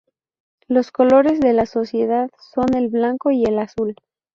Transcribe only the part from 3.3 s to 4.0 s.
el azul.